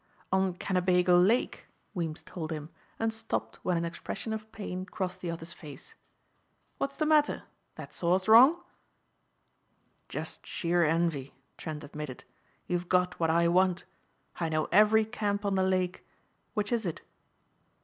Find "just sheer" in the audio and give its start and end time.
10.09-10.83